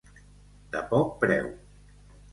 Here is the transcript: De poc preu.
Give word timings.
De 0.77 0.81
poc 0.93 1.13
preu. 1.25 1.53